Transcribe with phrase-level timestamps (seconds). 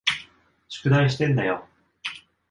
[0.67, 1.67] 宿題してんだよ。